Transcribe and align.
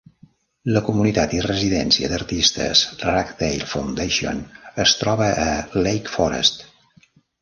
La 0.75 0.81
comunitat 0.85 1.33
i 1.39 1.41
residència 1.47 2.09
d'artistes 2.13 2.81
Ragdale 3.03 3.67
Foundation 3.75 4.41
es 4.87 4.95
troba 5.03 5.29
a 5.45 5.49
Lake 5.89 6.15
Forest. 6.17 6.65